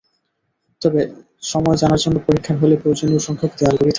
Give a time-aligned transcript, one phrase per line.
[0.81, 1.01] তবে
[1.43, 3.89] সময় জানার জন্য পরীক্ষার হলে প্রয়োজনীয় সংখ্যক দেয়াল ঘড়ি থাকবে।